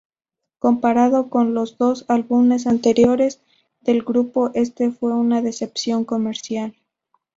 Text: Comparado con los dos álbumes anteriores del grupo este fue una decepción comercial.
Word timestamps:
Comparado 0.57 1.29
con 1.29 1.53
los 1.53 1.77
dos 1.77 2.05
álbumes 2.07 2.65
anteriores 2.65 3.39
del 3.81 4.01
grupo 4.01 4.49
este 4.55 4.89
fue 4.89 5.13
una 5.13 5.43
decepción 5.43 6.05
comercial. 6.05 6.75